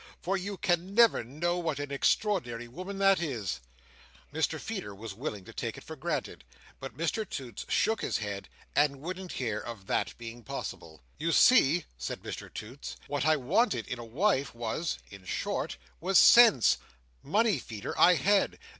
For 0.19 0.35
you 0.35 0.57
can 0.57 0.95
never 0.95 1.23
know 1.23 1.59
what 1.59 1.77
an 1.77 1.91
extraordinary 1.91 2.67
woman 2.67 2.97
that 2.97 3.21
is." 3.21 3.59
Mr 4.33 4.59
Feeder 4.59 4.95
was 4.95 5.13
willing 5.13 5.45
to 5.45 5.53
take 5.53 5.77
it 5.77 5.83
for 5.83 5.95
granted. 5.95 6.43
But 6.79 6.97
Mr 6.97 7.23
Toots 7.29 7.67
shook 7.69 8.01
his 8.01 8.17
head, 8.17 8.49
and 8.75 8.99
wouldn't 9.01 9.33
hear 9.33 9.59
of 9.59 9.85
that 9.85 10.17
being 10.17 10.41
possible. 10.41 11.01
"You 11.19 11.31
see," 11.31 11.85
said 11.99 12.23
Mr 12.23 12.51
Toots, 12.51 12.95
"what 13.05 13.27
I 13.27 13.37
wanted 13.37 13.87
in 13.87 13.99
a 13.99 14.03
wife 14.03 14.55
was—in 14.55 15.25
short, 15.25 15.77
was 15.99 16.17
sense. 16.17 16.79
Money, 17.21 17.59
Feeder, 17.59 17.93
I 17.95 18.15
had. 18.15 18.57